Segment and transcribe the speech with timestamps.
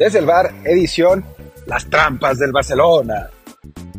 [0.00, 1.22] Desde el bar, edición
[1.66, 3.28] Las trampas del Barcelona.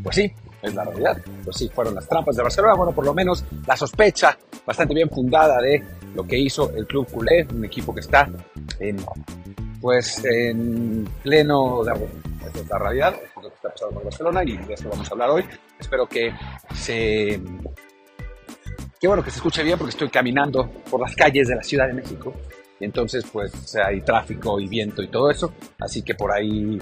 [0.01, 0.33] Pues sí,
[0.63, 1.21] es la realidad.
[1.43, 2.73] Pues sí, fueron las trampas del Barcelona.
[2.75, 5.83] Bueno, por lo menos la sospecha bastante bien fundada de
[6.15, 8.27] lo que hizo el club culé, un equipo que está
[8.79, 8.97] en,
[9.79, 14.57] pues, en pleno de esa es la realidad, lo que está pasando con Barcelona y
[14.57, 15.45] de eso vamos a hablar hoy.
[15.79, 16.33] Espero que
[16.73, 17.39] se
[18.99, 21.85] que bueno que se escuche bien porque estoy caminando por las calles de la Ciudad
[21.85, 22.33] de México
[22.81, 26.79] y entonces pues hay tráfico y viento y todo eso, así que por ahí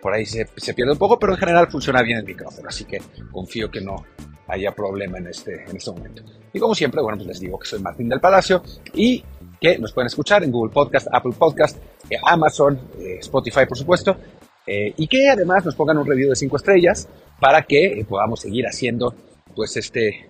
[0.00, 3.00] por ahí se, pierde un poco, pero en general funciona bien el micrófono, así que
[3.30, 4.04] confío que no
[4.48, 6.22] haya problema en este, en este momento.
[6.52, 8.62] Y como siempre, bueno, pues les digo que soy Martín del Palacio
[8.92, 9.24] y
[9.58, 11.78] que nos pueden escuchar en Google Podcast, Apple Podcast,
[12.10, 14.14] eh, Amazon, eh, Spotify, por supuesto,
[14.66, 17.08] eh, y que además nos pongan un review de 5 estrellas
[17.40, 19.14] para que podamos seguir haciendo
[19.54, 20.28] pues este,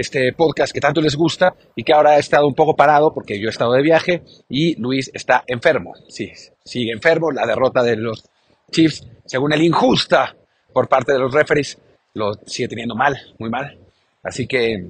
[0.00, 3.40] este podcast que tanto les gusta y que ahora ha estado un poco parado porque
[3.40, 5.94] yo he estado de viaje y Luis está enfermo.
[6.08, 6.32] Sí,
[6.64, 7.32] sigue enfermo.
[7.32, 8.24] La derrota de los
[8.70, 10.36] Chiefs, según el injusta
[10.72, 11.78] por parte de los referees,
[12.14, 13.76] lo sigue teniendo mal, muy mal.
[14.22, 14.86] Así que,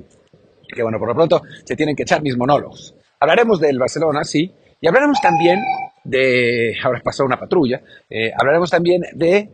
[0.69, 2.95] que bueno, por lo pronto se tienen que echar mis monólogos.
[3.21, 5.61] Hablaremos del Barcelona, sí, y hablaremos también
[6.05, 9.51] de, ahora pasó una patrulla, eh, hablaremos también de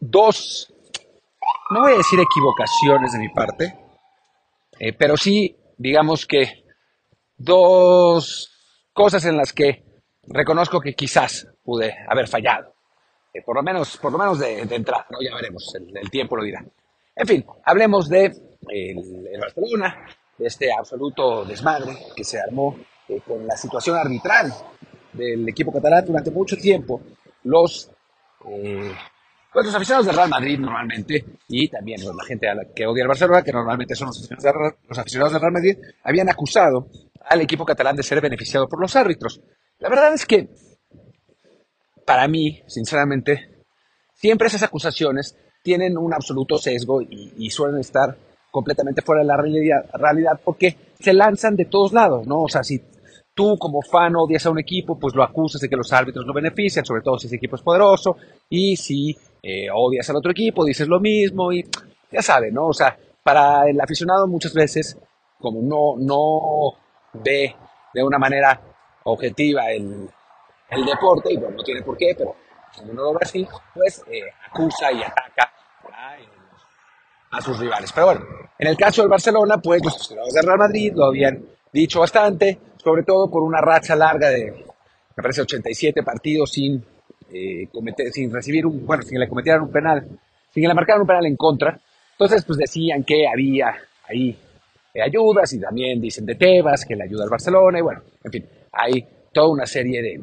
[0.00, 0.72] dos,
[1.70, 3.74] no voy a decir equivocaciones de mi parte,
[4.78, 6.64] eh, pero sí, digamos que
[7.36, 8.50] dos
[8.92, 9.84] cosas en las que
[10.26, 12.74] reconozco que quizás pude haber fallado.
[13.32, 15.18] Eh, por lo menos, por lo menos de, de entrada, ¿no?
[15.20, 16.64] ya veremos, el, tiempo lo dirá.
[17.14, 18.26] En fin, hablemos de
[18.68, 20.06] el, el Barcelona,
[20.38, 24.52] de este absoluto desmadre que se armó eh, con la situación arbitral
[25.12, 27.00] del equipo catalán durante mucho tiempo.
[27.44, 27.90] Los,
[29.52, 33.42] pues los aficionados del Real Madrid normalmente, y también la gente que odia al Barcelona,
[33.42, 36.88] que normalmente son los aficionados, de, los aficionados del Real Madrid, habían acusado
[37.24, 39.40] al equipo catalán de ser beneficiado por los árbitros.
[39.78, 40.48] La verdad es que
[42.04, 43.64] para mí, sinceramente,
[44.14, 48.16] siempre esas acusaciones tienen un absoluto sesgo y, y, suelen estar
[48.50, 52.42] completamente fuera de la realidad, realidad, porque se lanzan de todos lados, ¿no?
[52.42, 52.82] O sea, si
[53.34, 56.34] tú como fan odias a un equipo, pues lo acusas de que los árbitros lo
[56.34, 58.16] benefician, sobre todo si ese equipo es poderoso,
[58.48, 61.64] y si eh, odias al otro equipo, dices lo mismo, y
[62.10, 62.68] ya sabes, ¿no?
[62.68, 64.96] O sea, para el aficionado muchas veces,
[65.38, 66.78] como no, no
[67.22, 67.54] ve
[67.94, 68.60] de una manera
[69.04, 70.08] objetiva el,
[70.70, 72.34] el deporte, y bueno, no tiene por qué, pero
[72.74, 75.52] cuando uno lo ve así, pues eh, acusa y ataca
[77.30, 77.92] a, sus rivales.
[77.92, 78.26] Pero bueno,
[78.58, 82.58] en el caso del Barcelona, pues los aficionados del Real Madrid lo habían dicho bastante,
[82.82, 84.64] sobre todo por una racha larga de,
[85.16, 86.84] me parece, 87 partidos sin,
[87.32, 87.68] eh,
[88.12, 90.06] sin recibir un, bueno, sin que le cometieran un penal,
[90.50, 91.80] sin que le marcaran un penal en contra.
[92.12, 93.74] Entonces, pues decían que había
[94.08, 94.36] ahí
[94.94, 98.32] eh, ayudas y también dicen de Tebas, que le ayuda al Barcelona, y bueno, en
[98.32, 100.20] fin, hay toda una serie de,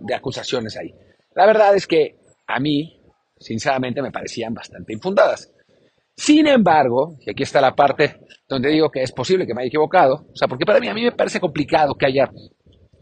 [0.00, 0.92] de acusaciones ahí.
[1.34, 2.16] La verdad es que
[2.46, 3.00] a mí,
[3.38, 5.50] sinceramente, me parecían bastante infundadas.
[6.16, 9.68] Sin embargo, y aquí está la parte donde digo que es posible que me haya
[9.68, 12.28] equivocado, o sea, porque para mí a mí me parece complicado que haya,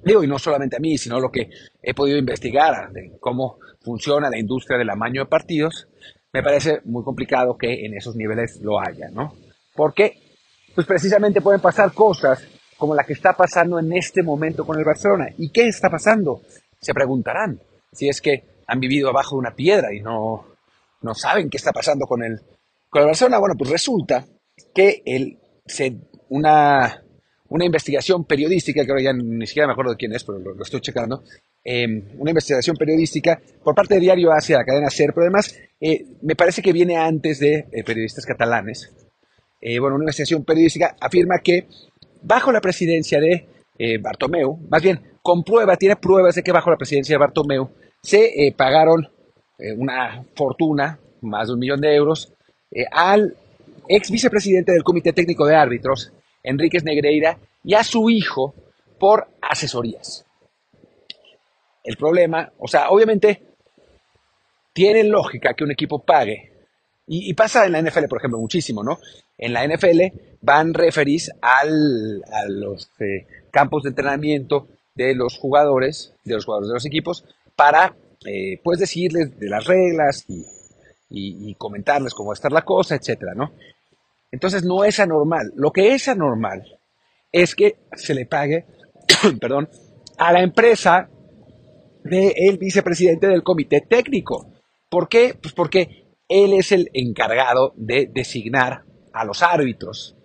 [0.04, 1.50] digo, y no solamente a mí, sino lo que
[1.82, 5.88] he podido investigar de cómo funciona la industria del amaño de partidos,
[6.32, 9.34] me parece muy complicado que en esos niveles lo haya, ¿no?
[9.74, 10.18] Porque,
[10.74, 14.84] pues precisamente pueden pasar cosas como la que está pasando en este momento con el
[14.84, 15.28] Barcelona.
[15.36, 16.42] ¿Y qué está pasando?
[16.80, 17.60] Se preguntarán
[17.92, 20.46] si es que han vivido abajo de una piedra y no,
[21.02, 22.40] no saben qué está pasando con el,
[22.88, 23.38] con el Barcelona.
[23.38, 24.26] Bueno, pues resulta
[24.74, 25.96] que el, se,
[26.28, 27.02] una,
[27.50, 30.62] una investigación periodística, que ahora ya ni siquiera me acuerdo de quién es, pero lo,
[30.62, 31.22] estoy checando,
[31.64, 31.86] eh,
[32.18, 36.34] una investigación periodística por parte de Diario Asia, la cadena SER, pero además eh, me
[36.34, 38.92] parece que viene antes de eh, periodistas catalanes.
[39.60, 41.66] Eh, bueno, una investigación periodística afirma que
[42.22, 43.46] bajo la presidencia de
[44.00, 47.70] Bartomeu, más bien comprueba, tiene pruebas de que bajo la presidencia de Bartomeu
[48.02, 49.08] se pagaron
[49.76, 52.32] una fortuna, más de un millón de euros,
[52.90, 53.36] al
[53.86, 56.12] ex vicepresidente del Comité Técnico de Árbitros,
[56.42, 58.54] Enríquez Negreira, y a su hijo
[58.98, 60.24] por asesorías.
[61.84, 63.42] El problema, o sea, obviamente
[64.72, 66.52] tiene lógica que un equipo pague,
[67.10, 68.98] y, pasa en la NFL, por ejemplo, muchísimo, ¿no?
[69.38, 70.00] En la NFL
[70.42, 76.68] van referís al, a los eh, campos de entrenamiento de los jugadores, de los jugadores
[76.68, 77.24] de los equipos,
[77.56, 77.96] para
[78.26, 80.44] eh, pues decirles de las reglas y,
[81.08, 83.52] y, y, comentarles cómo va a estar la cosa, etcétera, ¿no?
[84.30, 85.52] Entonces no es anormal.
[85.54, 86.78] Lo que es anormal
[87.32, 88.66] es que se le pague,
[89.40, 89.68] perdón,
[90.18, 91.08] a la empresa
[92.04, 94.52] del vicepresidente del comité técnico.
[94.88, 95.36] ¿Por qué?
[95.40, 100.16] Pues porque él es el encargado de designar a los árbitros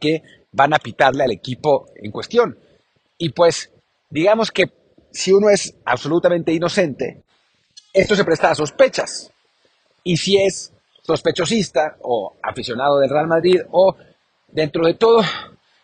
[0.00, 0.22] que
[0.52, 2.58] van a pitarle al equipo en cuestión.
[3.18, 3.72] Y pues
[4.10, 4.64] digamos que
[5.10, 7.22] si uno es absolutamente inocente,
[7.92, 9.30] esto se presta a sospechas.
[10.02, 10.73] Y si es
[11.04, 13.94] sospechosista o aficionado del Real Madrid o
[14.48, 15.22] dentro de todo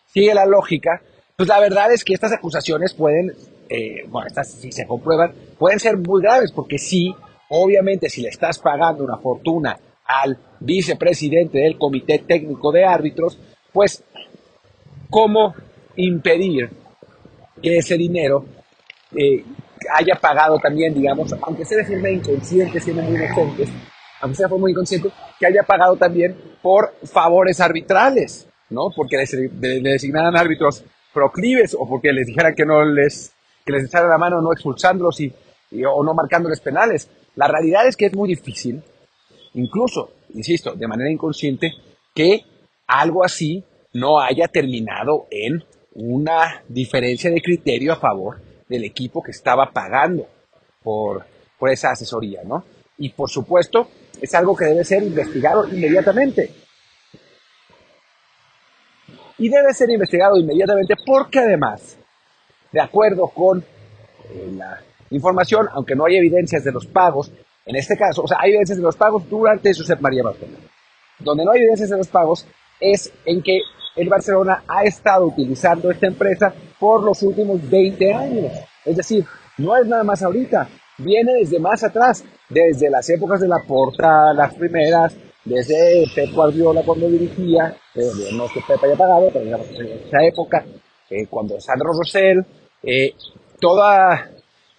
[0.07, 1.03] sigue la lógica,
[1.37, 3.33] pues la verdad es que estas acusaciones pueden,
[3.69, 7.15] eh, bueno, estas si se comprueban, pueden ser muy graves porque sí,
[7.51, 13.39] obviamente si le estás pagando una fortuna al vicepresidente del Comité Técnico de Árbitros,
[13.73, 14.03] pues
[15.09, 15.55] cómo
[15.97, 16.71] impedir
[17.63, 18.45] que ese dinero
[19.15, 19.45] eh,
[19.97, 23.69] haya pagado también, digamos, aunque sea de forma inconsciente, siendo muy inocentes,
[24.21, 28.91] aunque sea de forma inconsciente, que haya pagado también por favores arbitrales, ¿no?
[28.95, 33.33] Porque le, designaran árbitros proclives o porque les dijeran que no les,
[33.65, 35.33] que les echaran la mano no expulsándolos y,
[35.85, 37.09] o no marcándoles penales.
[37.37, 38.83] La realidad es que es muy difícil,
[39.55, 41.73] incluso, insisto, de manera inconsciente,
[42.15, 42.45] que
[42.87, 43.65] algo así
[43.95, 45.65] no haya terminado en
[45.95, 50.27] una diferencia de criterio a favor del equipo que estaba pagando
[50.83, 51.25] por,
[51.59, 52.65] por esa asesoría, ¿no?
[52.99, 53.89] Y por supuesto,
[54.21, 56.51] es algo que debe ser investigado inmediatamente.
[59.39, 61.97] Y debe ser investigado inmediatamente porque además,
[62.73, 64.81] de acuerdo con eh, la
[65.11, 67.33] información, aunque no hay evidencias de los pagos,
[67.65, 70.59] en este caso, o sea, hay evidencias de los pagos durante Josep María Barcelona.
[71.19, 72.47] Donde no hay evidencias de los pagos
[72.79, 73.61] es en que
[73.97, 78.53] el Barcelona ha estado utilizando esta empresa por los últimos 20 años.
[78.85, 79.25] Es decir,
[79.59, 80.69] no es nada más ahorita,
[81.03, 86.83] viene desde más atrás, desde las épocas de la Porta, las primeras, desde Pep Guardiola
[86.85, 90.65] cuando dirigía, eh, no es que Pep haya pagado, pero digamos en esa época,
[91.09, 92.45] eh, cuando Sandro Rosell,
[92.83, 93.15] eh,
[93.61, 94.31] toda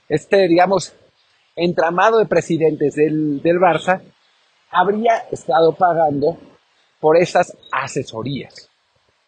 [0.08, 0.94] este, digamos,
[1.56, 4.02] entramado de presidentes del, del Barça
[4.70, 6.38] habría estado pagando
[7.00, 8.72] por esas asesorías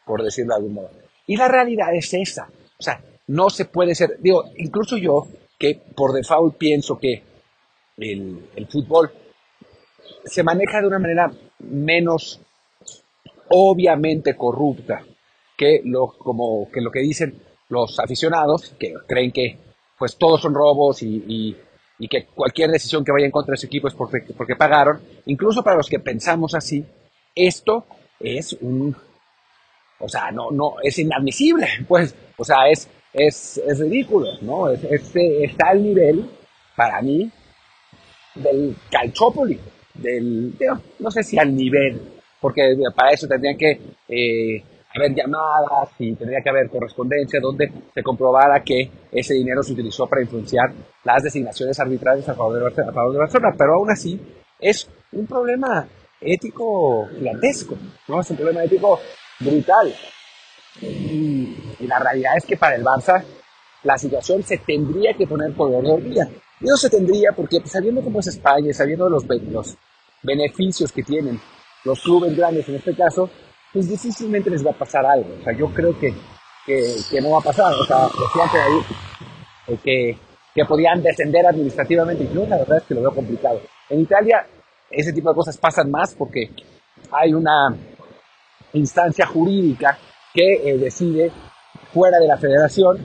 [0.05, 0.89] por decirlo de algún modo.
[1.27, 2.47] Y la realidad es esa.
[2.77, 5.27] O sea, no se puede ser, digo, incluso yo,
[5.63, 7.23] que por default pienso que
[7.95, 9.09] el, el fútbol
[10.25, 12.41] se maneja de una manera menos
[13.47, 15.05] obviamente corrupta
[15.55, 19.57] que lo, como, que lo que dicen los aficionados, que creen que
[19.97, 21.55] pues todos son robos y,
[21.97, 24.99] y, que cualquier decisión que vaya en contra de su equipo es porque, porque pagaron.
[25.27, 26.85] Incluso para los que pensamos así,
[27.33, 27.85] esto
[28.19, 28.93] es un
[29.97, 34.69] o sea, no, no, es inadmisible, pues, o sea, es, es, es ridículo, ¿no?
[34.69, 34.83] Es,
[35.15, 36.29] está al nivel,
[36.75, 37.29] para mí,
[38.35, 39.59] del calchópoli,
[39.93, 40.53] del,
[40.99, 42.01] no sé si al nivel,
[42.41, 43.79] porque para eso tendrían que
[44.09, 44.63] eh,
[44.95, 50.07] haber llamadas y tendría que haber correspondencia donde se comprobara que ese dinero se utilizó
[50.07, 50.73] para influenciar
[51.03, 54.19] las designaciones arbitrales a favor de, a favor de Barcelona, pero aún así
[54.59, 55.87] es un problema
[56.21, 57.77] ético gigantesco,
[58.07, 58.21] ¿no?
[58.21, 58.99] Es un problema ético
[59.39, 59.93] brutal.
[60.81, 61.55] Y,
[61.87, 63.23] la realidad es que para el Barça
[63.83, 66.27] la situación se tendría que poner por orden día.
[66.61, 69.75] Y no se tendría porque pues, sabiendo cómo es España, sabiendo los, los
[70.21, 71.39] beneficios que tienen
[71.83, 73.29] los clubes grandes en este caso,
[73.73, 75.35] pues difícilmente les va a pasar algo.
[75.39, 76.13] O sea, yo creo que,
[76.65, 77.73] que, que no va a pasar.
[77.73, 78.79] O sea, decían que, ahí,
[79.67, 80.17] eh, que,
[80.55, 82.23] que podían descender administrativamente.
[82.23, 83.59] Y la verdad es que lo veo complicado.
[83.89, 84.47] En Italia
[84.93, 86.51] ese tipo de cosas pasan más porque
[87.11, 87.75] hay una
[88.73, 89.97] instancia jurídica
[90.33, 91.31] que eh, decide
[91.93, 92.97] fuera de la federación.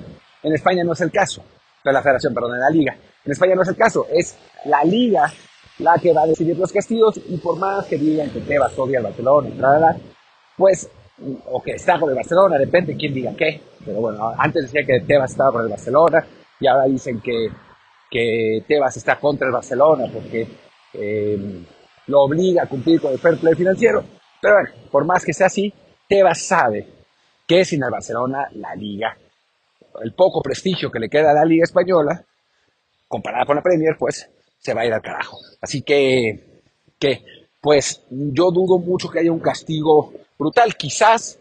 [0.42, 1.42] En España no es el caso,
[1.84, 2.96] de la federación, perdón, de la liga.
[3.24, 5.30] En España no es el caso, es la liga
[5.78, 8.98] la que va a decidir los castigos y por más que digan que Tebas odia
[8.98, 9.96] al Barcelona,
[10.56, 10.90] pues,
[11.46, 15.04] o que está con el Barcelona, depende quién diga qué, pero bueno, antes decía que
[15.06, 16.24] Tebas estaba con el Barcelona
[16.58, 17.48] y ahora dicen que,
[18.10, 20.48] que Tebas está contra el Barcelona porque
[20.94, 21.64] eh,
[22.06, 24.02] lo obliga a cumplir con el fair play financiero.
[24.40, 25.72] Pero bueno, por más que sea así,
[26.08, 26.97] Tebas sabe
[27.48, 29.16] que sin el Barcelona la liga,
[30.02, 32.22] el poco prestigio que le queda a la liga española,
[33.08, 35.38] comparada con la Premier, pues se va a ir al carajo.
[35.62, 36.62] Así que,
[36.98, 37.24] que
[37.60, 40.76] pues yo dudo mucho que haya un castigo brutal.
[40.76, 41.40] Quizás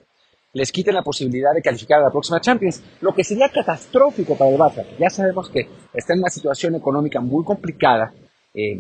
[0.54, 4.50] les quiten la posibilidad de calificar a la próxima Champions, lo que sería catastrófico para
[4.50, 4.86] el Barça.
[4.98, 8.14] Ya sabemos que está en una situación económica muy complicada,
[8.54, 8.80] eh,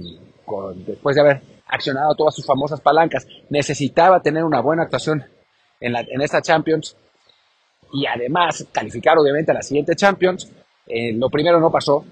[0.87, 5.25] después de haber accionado todas sus famosas palancas, necesitaba tener una buena actuación
[5.81, 6.95] en, en esta Champions
[7.93, 10.51] y además calificar obviamente a la siguiente Champions.
[10.85, 12.03] Eh, lo primero no pasó,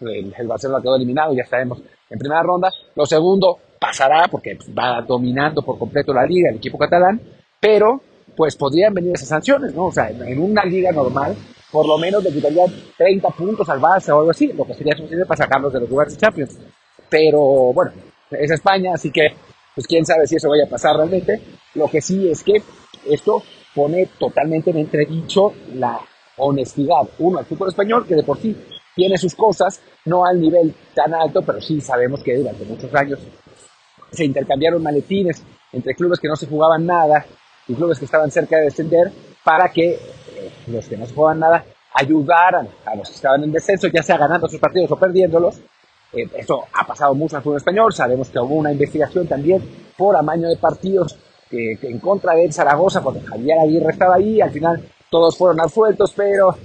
[0.00, 2.70] el, el, Barcelona quedó eliminado, ya estaremos en primera ronda.
[2.94, 7.20] Lo segundo pasará porque va dominando por completo la liga el equipo catalán,
[7.60, 8.00] pero
[8.36, 9.86] pues podrían venir esas sanciones, ¿no?
[9.86, 11.36] O sea, en una liga normal,
[11.70, 14.96] por lo menos le quitarían 30 puntos al Barça o algo así, lo que sería
[14.96, 16.58] suficiente para sacarlos de los lugares de Champions.
[17.08, 17.40] Pero
[17.72, 17.92] bueno,
[18.30, 19.34] es España, así que
[19.74, 21.40] pues quién sabe si eso vaya a pasar realmente.
[21.74, 22.62] Lo que sí es que
[23.08, 23.42] esto
[23.74, 26.00] pone totalmente en entredicho la
[26.36, 28.56] honestidad, uno, al fútbol español, que de por sí
[28.94, 33.20] tiene sus cosas, no al nivel tan alto, pero sí sabemos que durante muchos años
[34.12, 37.26] se intercambiaron maletines entre clubes que no se jugaban nada
[37.66, 39.10] y clubes que estaban cerca de descender
[39.42, 41.64] para que eh, los que no se jugaban nada
[41.94, 45.60] ayudaran a los que estaban en descenso, ya sea ganando sus partidos o perdiéndolos.
[46.12, 46.28] Eh,
[46.72, 47.92] ha pasado mucho en el fútbol español.
[47.92, 49.62] Sabemos que hubo una investigación también
[49.96, 51.16] por amaño de partidos
[51.80, 54.40] en contra de Zaragoza, porque Javier Aguirre estaba ahí.
[54.40, 56.56] Al final todos fueron absueltos, pero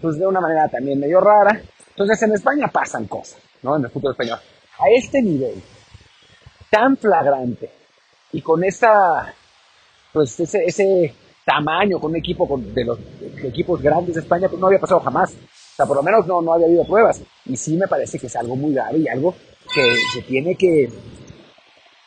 [0.00, 1.60] pues de una manera también medio rara.
[1.90, 3.76] Entonces en España pasan cosas, ¿no?
[3.76, 4.38] En el fútbol español.
[4.78, 5.62] A este nivel
[6.70, 7.70] tan flagrante
[8.32, 9.32] y con esa,
[10.12, 12.98] pues ese, ese tamaño con un equipo de los
[13.44, 15.32] equipos grandes de España, pues no había pasado jamás.
[15.32, 17.22] O sea, por lo menos no, no había habido pruebas.
[17.44, 19.34] Y sí me parece que es algo muy grave y algo
[19.74, 20.90] que se tiene que,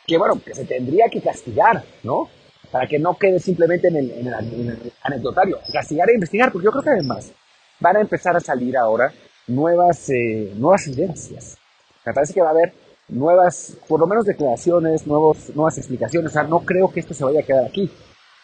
[0.06, 2.28] que bueno, que se tendría que castigar, ¿no?
[2.70, 5.58] Para que no quede simplemente en el, en anecdotario.
[5.72, 7.32] Castigar e investigar, porque yo creo que además
[7.80, 9.12] van a empezar a salir ahora
[9.46, 11.58] nuevas, eh, nuevas evidencias.
[12.04, 12.72] Me parece que va a haber
[13.08, 16.30] nuevas, por lo menos declaraciones, nuevos, nuevas explicaciones.
[16.30, 17.90] O sea, no creo que esto se vaya a quedar aquí.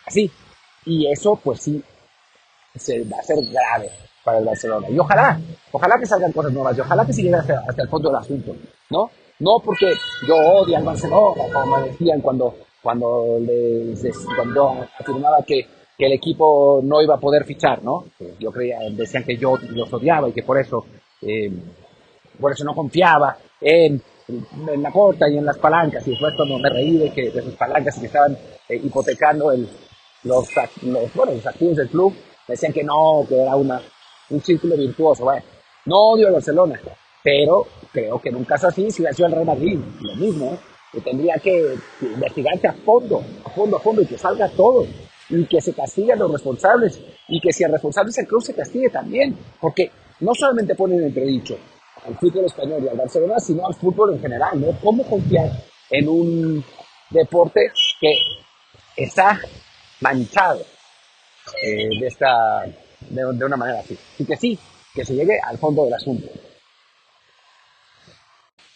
[0.06, 0.30] Así,
[0.84, 1.82] y eso, pues sí,
[2.74, 3.90] se va a ser grave
[4.24, 4.88] para el Barcelona.
[4.88, 5.40] Y ojalá,
[5.72, 8.54] ojalá que salgan cosas nuevas, y ojalá que se llegue hasta, el fondo del asunto,
[8.90, 9.10] ¿no?
[9.40, 9.92] No porque
[10.26, 15.66] yo odie al Barcelona, como decían cuando, cuando, les, cuando afirmaba que,
[15.98, 18.04] que, el equipo no iba a poder fichar, ¿no?
[18.38, 20.84] Yo creía, decían que yo los odiaba y que por eso,
[21.22, 21.50] eh,
[22.40, 26.58] por eso no confiaba en, en la corta y en las palancas, y después cuando
[26.58, 28.36] me reí de, que, de esas palancas que estaban
[28.68, 29.68] eh, hipotecando el,
[30.24, 30.48] los,
[30.82, 32.14] los, bueno, los activos del club
[32.46, 33.80] decían que no, que era una,
[34.32, 35.26] un círculo virtuoso.
[35.86, 36.80] No odio a Barcelona,
[37.22, 40.58] pero creo que en un caso así, si hubiera sido el Real Madrid, lo mismo,
[40.92, 44.86] que tendría que investigarse a fondo, a fondo, a fondo, y que salga todo,
[45.28, 48.54] y que se castiguen los responsables, y que si el responsable es el club, se
[48.54, 51.56] castigue también, porque no solamente ponen en entredicho
[52.06, 54.78] al fútbol español y al Barcelona, sino al fútbol en general, ¿no?
[54.82, 55.50] ¿Cómo confiar
[55.90, 56.64] en un
[57.10, 57.70] deporte
[58.00, 58.14] que
[58.96, 59.40] está
[60.00, 60.60] manchado
[61.62, 62.64] eh, de, esta,
[63.12, 63.96] de, una manera así.
[64.18, 64.58] Y que sí,
[64.94, 66.28] que se llegue al fondo del asunto.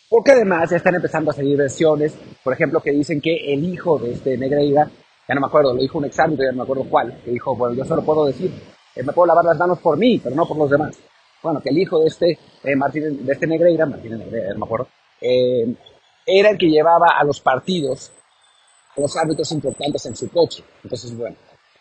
[0.09, 3.99] Porque además ya están empezando a salir versiones, por ejemplo, que dicen que el hijo
[3.99, 4.89] de este Negreira,
[5.29, 7.57] ya no me acuerdo, lo dijo un examen, ya no me acuerdo cuál, que dijo,
[7.57, 8.53] bueno, yo solo puedo decir,
[8.95, 10.97] eh, me puedo lavar las manos por mí, pero no por los demás.
[11.43, 14.65] Bueno, que el hijo de este, eh, Martín, de este Negreira, Martín Negreira, no me
[14.65, 14.89] acuerdo,
[15.21, 18.13] era el que llevaba a los partidos
[18.97, 20.65] los árbitros importantes en su coche.
[20.83, 21.37] Entonces, bueno,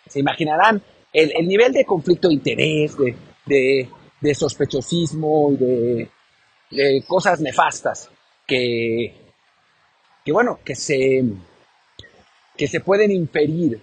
[0.07, 0.81] se imaginarán
[1.15, 2.95] el, el nivel de conflicto de interés,
[3.45, 8.09] de, sospechosismo y de, cosas nefastas
[8.45, 9.15] que,
[10.25, 11.23] que, bueno, que se,
[12.57, 13.79] que se pueden inferir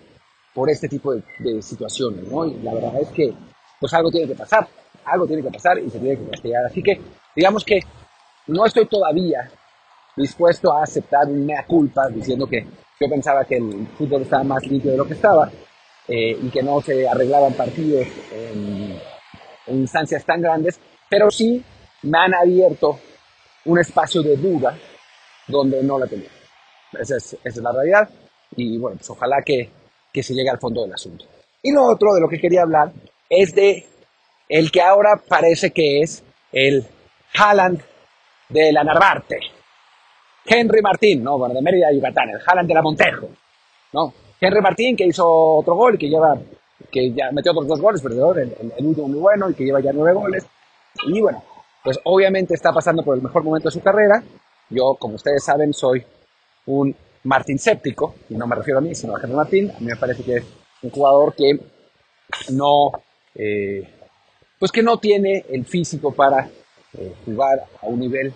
[0.55, 2.45] por este tipo de, de, situaciones, ¿no?
[2.45, 3.33] Y la verdad es que,
[3.81, 4.69] pues algo tiene que pasar,
[5.07, 6.67] algo tiene que pasar y se tiene que castigar.
[6.67, 7.01] Así que,
[7.35, 7.81] digamos que
[8.49, 9.51] no estoy todavía
[10.15, 12.67] dispuesto a aceptar una culpa diciendo que
[13.01, 15.51] yo pensaba que el fútbol estaba más limpio de lo que estaba
[16.09, 18.99] eh, y que no se arreglaban partidos en,
[19.69, 21.63] instancias tan grandes, pero sí
[22.03, 22.99] me han abierto
[23.65, 24.77] un espacio de duda
[25.47, 26.29] donde no la tenía.
[26.93, 28.09] Esa es, esa es la realidad
[28.57, 29.71] y bueno, pues ojalá que,
[30.13, 31.25] que se llegue al fondo del asunto.
[31.63, 32.93] Y lo otro de lo que quería hablar
[33.29, 33.87] es de
[34.49, 36.85] el que ahora parece que es el
[37.35, 37.81] Haaland
[38.49, 39.39] de la Narvarte.
[40.45, 41.39] Henry Martín, ¿no?
[41.39, 43.29] Bueno, de Mérida, Yucatán, el Haaland de la Montejo,
[43.93, 44.13] ¿no?
[44.45, 46.37] Henry Martín, que hizo otro gol, que lleva,
[46.91, 49.81] que ya metió otros dos goles, pero el, el, último muy bueno y que lleva
[49.81, 50.45] ya nueve goles.
[51.07, 51.45] Y bueno,
[51.85, 54.21] pues obviamente está pasando por el mejor momento de su carrera.
[54.69, 56.05] Yo, como ustedes saben, soy
[56.67, 59.71] un Martín séptico, y no me refiero a mí, sino a Henry Martín.
[59.71, 60.45] A mí me parece que es
[60.83, 61.61] un jugador que
[62.51, 62.91] no,
[63.37, 63.89] eh,
[64.59, 66.51] pues que no tiene el físico para
[66.99, 68.35] eh, jugar a un nivel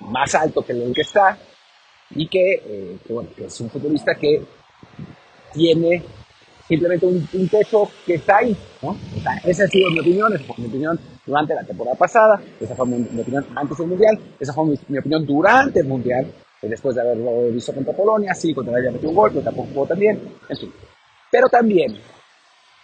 [0.00, 1.36] más alto que el que está
[2.10, 4.42] y eh, que, bueno, que es un futbolista que
[5.58, 6.02] tiene
[6.68, 8.96] simplemente un, un techo que está ahí, ¿no?
[9.44, 12.86] esa ha sido mi opinión, esa fue mi opinión durante la temporada pasada, esa fue
[12.86, 17.50] mi, opinión antes del Mundial, esa fue mi, opinión durante el Mundial, después de haberlo
[17.50, 20.72] visto contra Polonia, sí, contra había metido un gol, pero tampoco jugó también, en fin.
[21.30, 21.98] Pero también,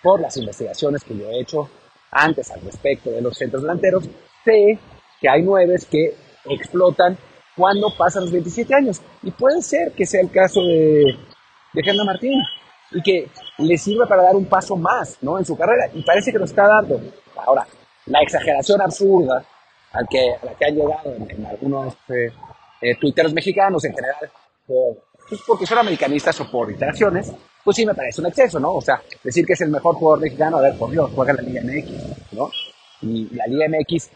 [0.03, 1.69] por las investigaciones que yo he hecho
[2.11, 4.05] antes al respecto de los centros delanteros,
[4.45, 4.79] sé
[5.21, 6.15] que hay nueves que
[6.47, 7.17] explotan
[7.57, 9.01] cuando pasan los 27 años.
[9.23, 11.17] Y puede ser que sea el caso de,
[11.73, 12.41] de Martín
[12.95, 15.39] y que le sirva para dar un paso más ¿no?
[15.39, 15.91] en su carrera.
[15.93, 17.01] Y parece que lo está dando.
[17.37, 17.67] Ahora,
[18.07, 19.45] la exageración absurda
[19.93, 22.33] al que, a la que han llegado en, algunos eh,
[22.81, 24.31] eh, tuiteros mexicanos en general,
[24.67, 27.33] pues porque son americanistas o por iteraciones,
[27.63, 28.75] pues sí me parece un exceso, ¿no?
[28.75, 31.37] O sea, decir que es el mejor jugador mexicano, a ver, por Dios, juega en
[31.37, 32.51] la Liga MX, ¿no?
[33.03, 34.11] Y la Liga MX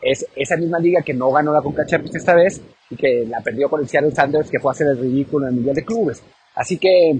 [0.00, 2.60] es esa misma liga que no ganó la Conca Champions esta vez
[2.90, 5.50] y que la perdió con el Seattle Sanders que fue a hacer el ridículo en
[5.50, 6.22] el Mundial de Clubes.
[6.54, 7.18] Así que,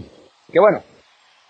[0.50, 0.82] que bueno,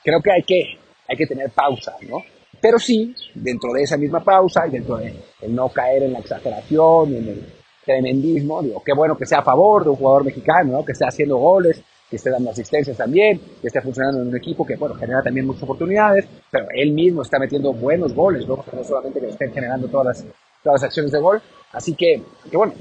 [0.03, 0.79] creo que hay que,
[1.09, 2.23] hay que tener pausa, ¿no?
[2.61, 6.19] Pero sí, dentro de esa misma pausa y dentro de el no caer en la
[6.19, 7.53] exageración y en el
[7.85, 10.85] tremendismo, digo, qué bueno que sea a favor de un jugador mexicano, ¿no?
[10.85, 14.67] Que esté haciendo goles, que esté dando asistencias también, que esté funcionando en un equipo
[14.67, 18.65] que, bueno, genera también muchas oportunidades, pero él mismo está metiendo buenos goles, ¿no?
[18.73, 20.27] no solamente que estén generando todas las,
[20.63, 21.41] todas las acciones de gol.
[21.73, 22.73] Así que, que bueno,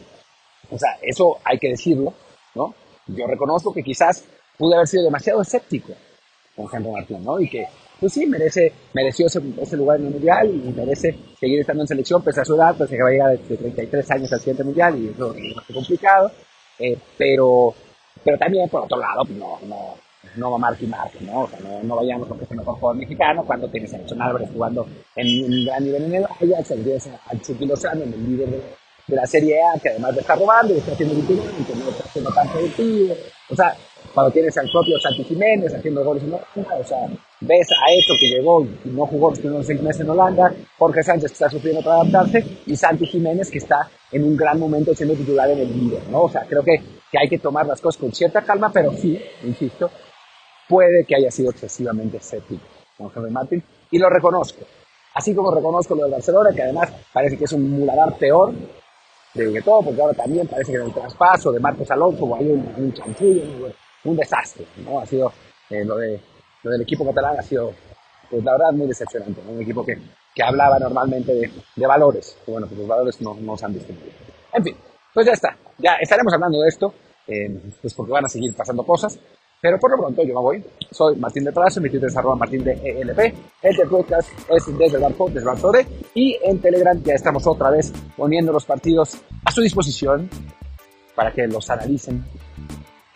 [0.71, 2.13] o sea, eso hay que decirlo,
[2.55, 2.73] ¿no?
[3.07, 4.25] Yo reconozco que quizás
[4.57, 5.93] pude haber sido demasiado escéptico
[6.57, 7.39] con Henry Martín, ¿no?
[7.39, 7.67] Y que,
[7.99, 12.23] pues sí, merece, mereció ese, lugar en el Mundial y merece seguir estando en selección,
[12.23, 14.97] pese a su edad, pues que va a llegar de 33 años al siguiente Mundial
[14.99, 16.31] y eso es más complicado.
[16.79, 17.73] Eh, pero,
[18.23, 19.95] pero también, por otro lado, pues no, no,
[20.35, 21.41] no va Marky Mark, ¿no?
[21.41, 23.97] O sea, no, no vayamos con que es el mejor jugador mexicano cuando tienes a
[23.97, 28.13] Nelson Álvarez jugando en un gran nivel en el Ajax, tienes a Chucky Lozano en
[28.13, 28.61] el líder de,
[29.15, 32.03] la Serie A, que además de estar robando y está haciendo último, que no está
[32.03, 33.15] haciendo tan productivo.
[33.49, 33.73] O sea,
[34.17, 37.07] cuando tienes al propio Santi Jiménez haciendo goles en Holanda, o sea,
[37.39, 41.03] ves a esto que llegó y no jugó los primeros seis meses en Holanda, Jorge
[41.03, 44.95] Sánchez que está sufriendo para adaptarse y Santi Jiménez que está en un gran momento
[44.95, 46.23] siendo titular en el líder, ¿no?
[46.23, 46.81] O sea, creo que,
[47.11, 49.91] que hay que tomar las cosas con cierta calma, pero sí, insisto,
[50.67, 52.65] puede que haya sido excesivamente escéptico
[52.97, 54.65] con Henry Martin y lo reconozco.
[55.13, 58.51] Así como reconozco lo del Barcelona, que además parece que es un muladar peor
[59.35, 62.73] de todo, porque ahora también parece que en el traspaso de Marcos Alonso hay un,
[62.77, 63.43] un chanchullo,
[64.09, 64.99] un desastre, ¿no?
[64.99, 65.31] Ha sido,
[65.69, 66.19] eh, lo, de,
[66.63, 67.73] lo del equipo catalán ha sido,
[68.29, 69.51] pues la verdad, muy decepcionante, ¿no?
[69.51, 69.97] Un equipo que,
[70.33, 74.11] que hablaba normalmente de, de valores, bueno, pues los valores no, no se han distinguido.
[74.53, 74.75] En fin,
[75.13, 76.93] pues ya está, ya estaremos hablando de esto,
[77.27, 79.19] eh, pues porque van a seguir pasando cosas,
[79.61, 80.65] pero por lo pronto yo me voy.
[80.91, 83.19] Soy Martín de Palacio, mi Twitter es arroba martín de ELP.
[83.63, 87.91] El podcast es desde el Barco, desde el Y en Telegram ya estamos otra vez
[88.15, 90.29] poniendo los partidos a su disposición
[91.15, 92.23] para que los analicen.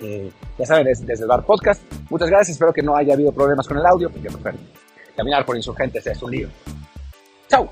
[0.01, 1.81] Eh, ya saben, desde, el Bar Podcast.
[2.09, 4.29] Muchas gracias, espero que no haya habido problemas con el audio, porque
[5.15, 6.49] caminar por insurgentes es un lío.
[7.47, 7.71] ¡Chao!